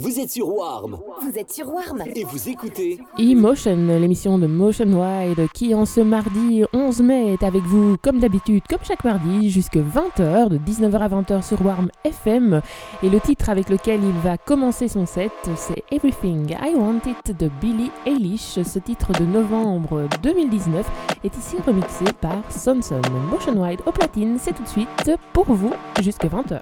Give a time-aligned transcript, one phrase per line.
[0.00, 0.96] Vous êtes sur Warm.
[1.22, 2.04] Vous êtes sur Warm.
[2.14, 7.42] Et vous écoutez E-Motion, l'émission de Motion Wide qui en ce mardi 11 mai est
[7.42, 11.90] avec vous comme d'habitude, comme chaque mardi, jusque 20h, de 19h à 20h sur Warm
[12.04, 12.62] FM.
[13.02, 17.36] Et le titre avec lequel il va commencer son set, c'est Everything I Want It
[17.36, 18.62] de Billie Eilish.
[18.62, 20.88] Ce titre de novembre 2019
[21.24, 23.00] est ici remixé par Sonson.
[23.32, 26.60] Motion Wide au platine, c'est tout de suite pour vous jusque 20h.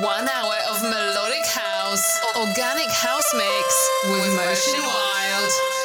[0.00, 5.81] One hour of melodic house, organic house mix with Motion Wild.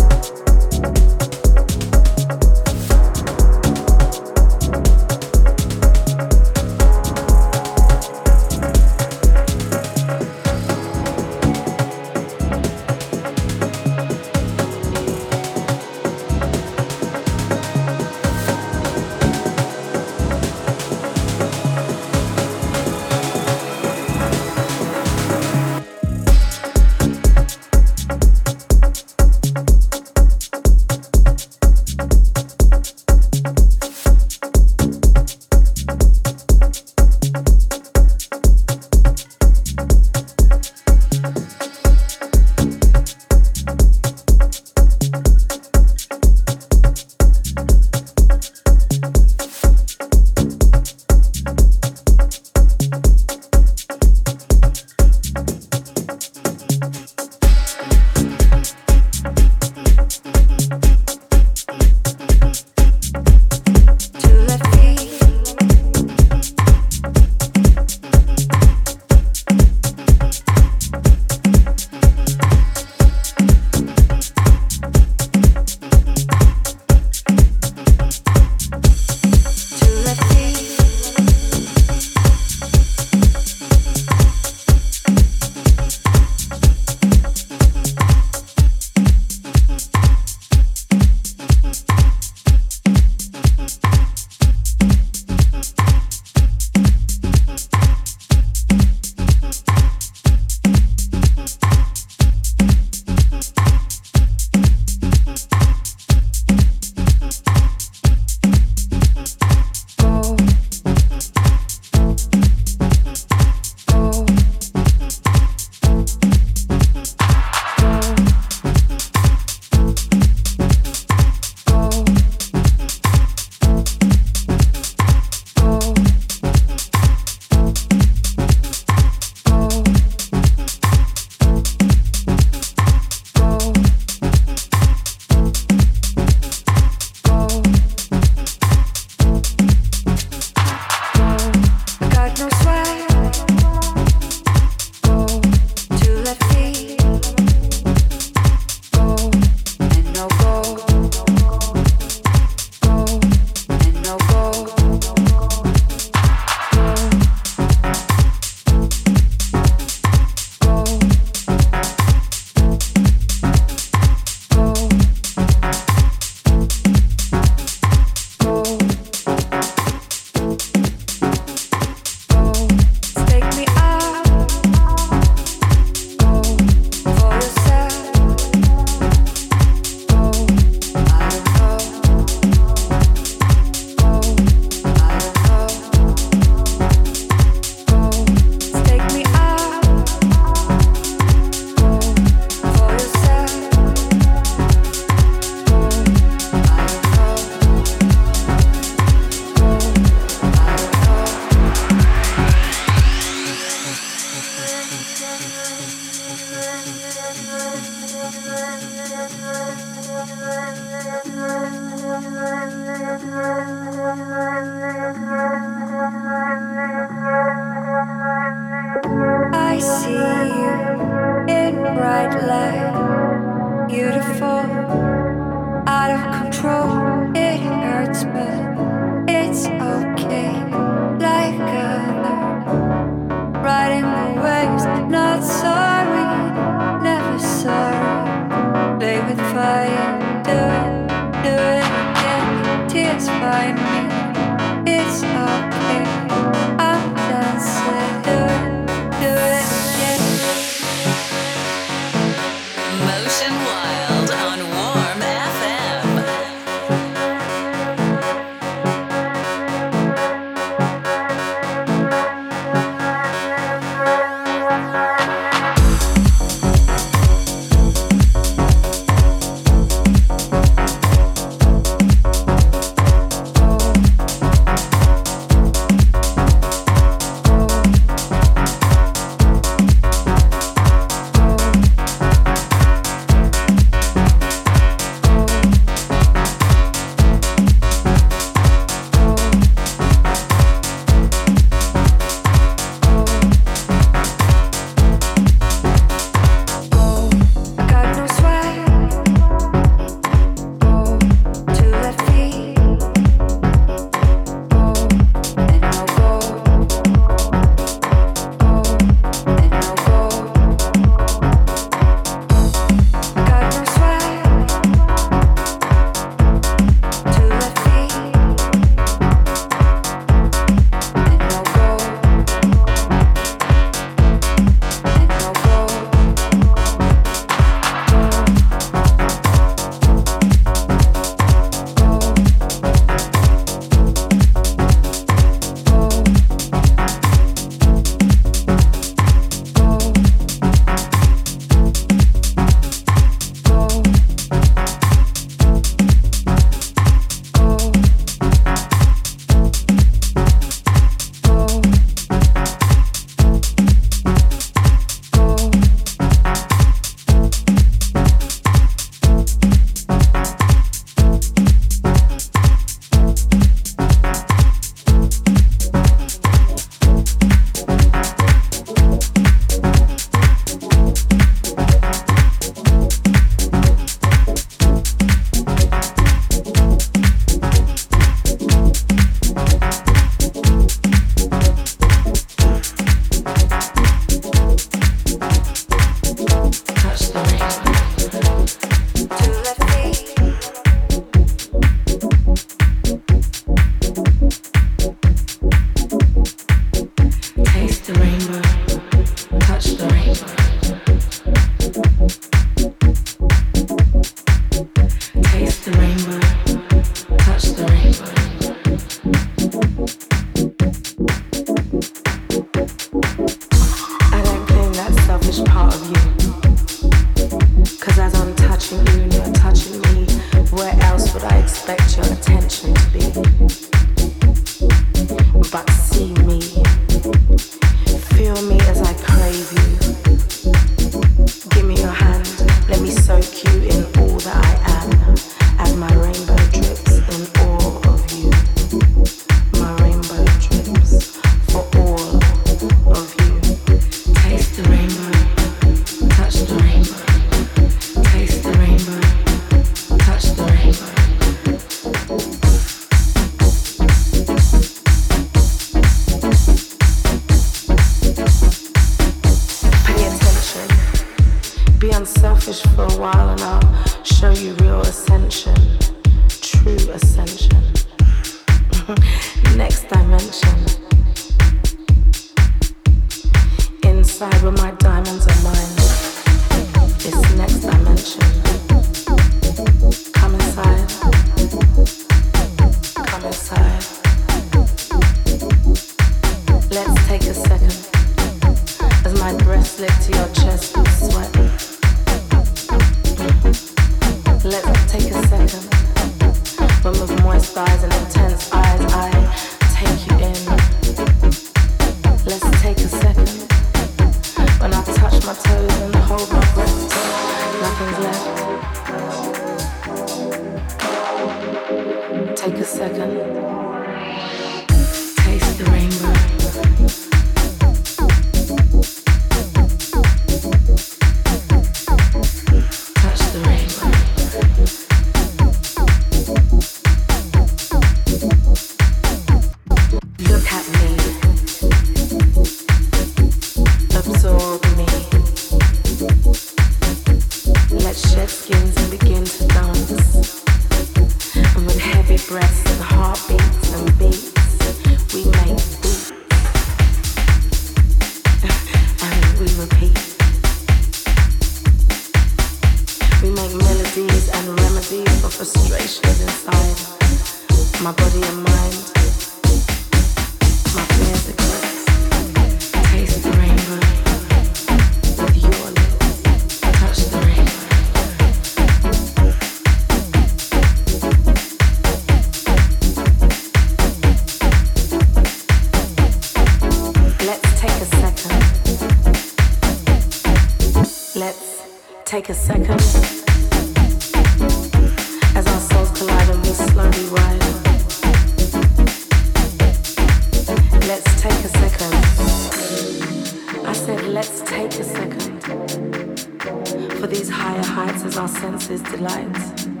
[597.21, 600.00] For these higher heights as our senses delight.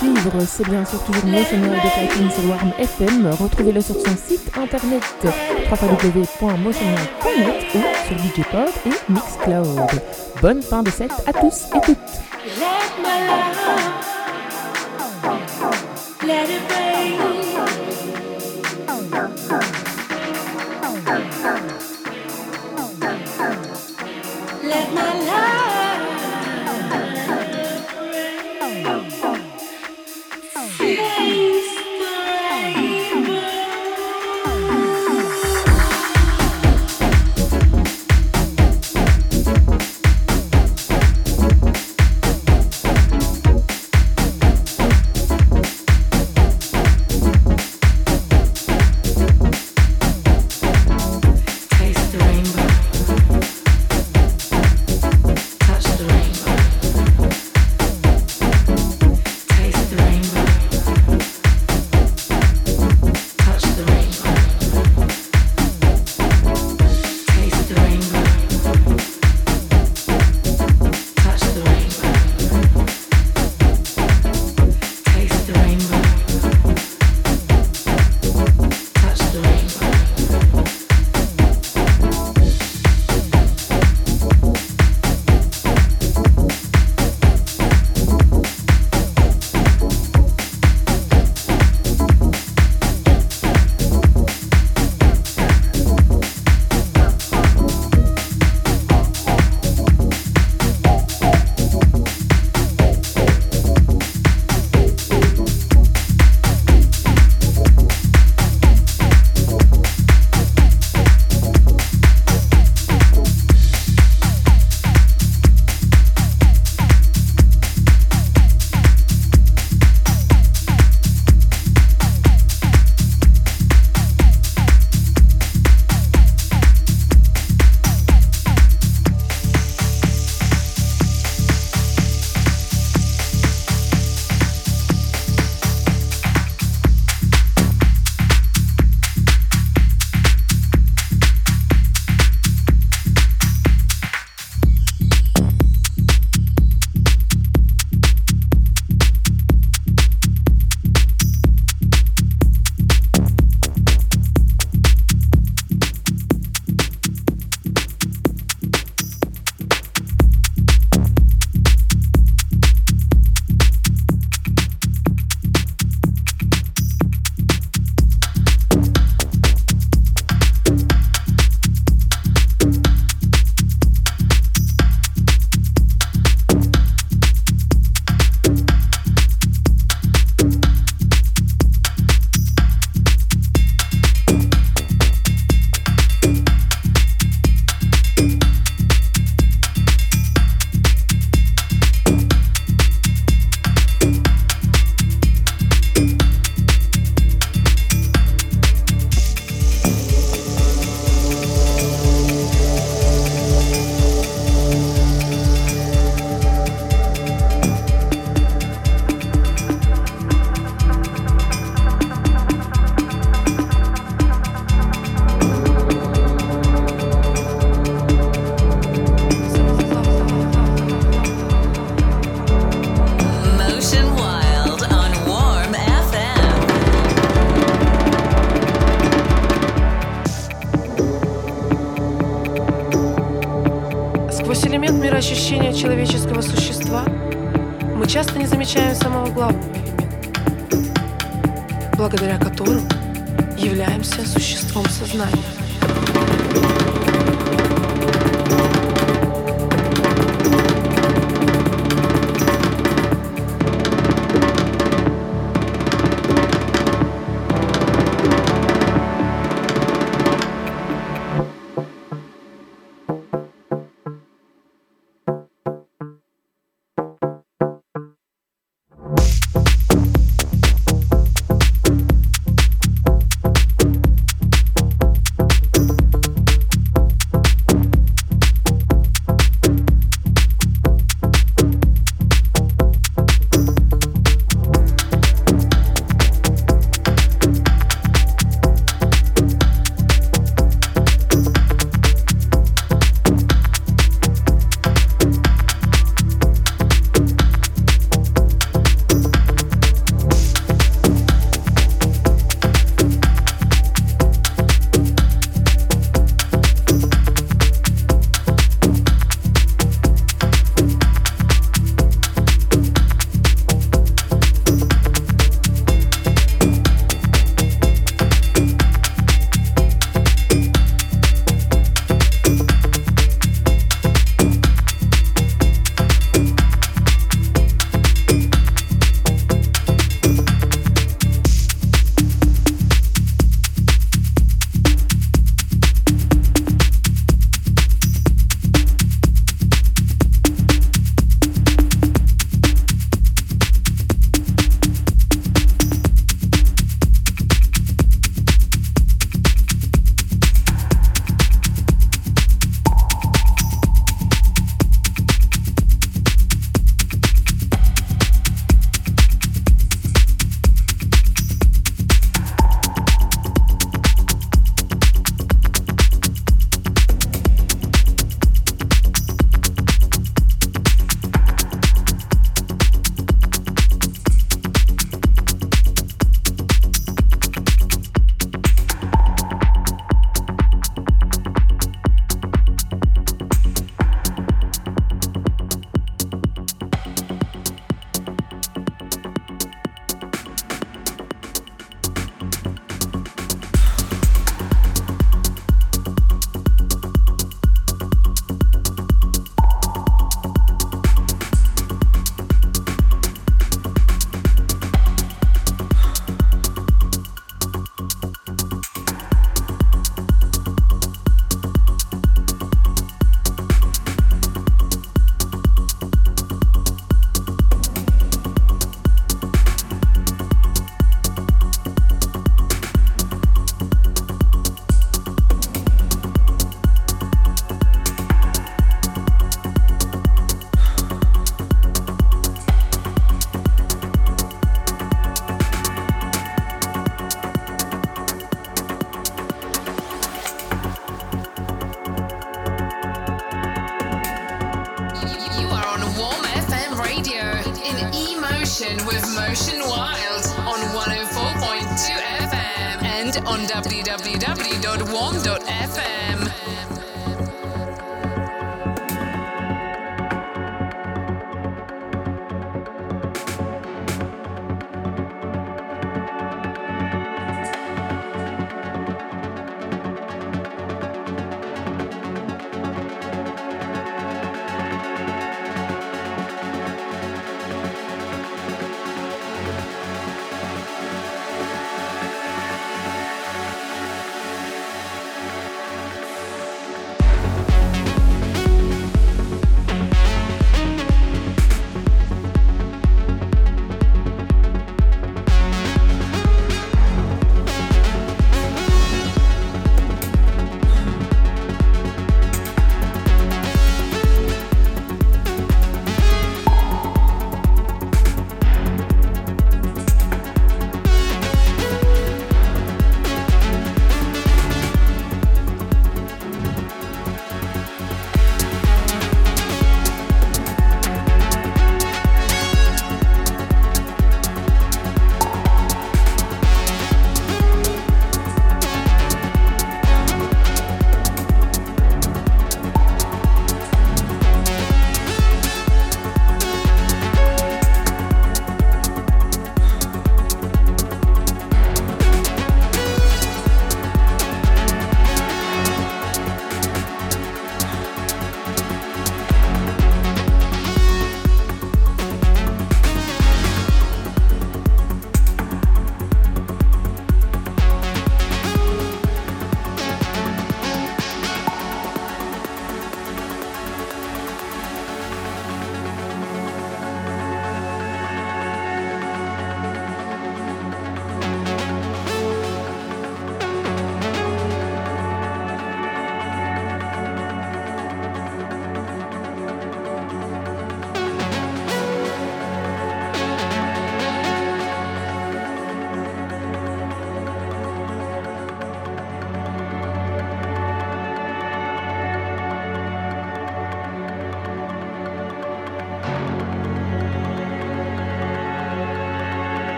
[0.00, 3.26] suivre, c'est bien sûr toujours le sonore de Typing sur Warm FM.
[3.38, 5.02] Retrouvez-le sur son site internet
[5.70, 9.90] www.motionwave.net ou sur DJPod et Mixcloud.
[10.40, 11.98] Bonne fin de set à tous et toutes.